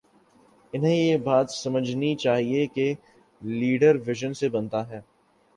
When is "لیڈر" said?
3.41-3.95